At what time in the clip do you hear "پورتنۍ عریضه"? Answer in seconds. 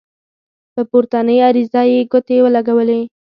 0.89-1.81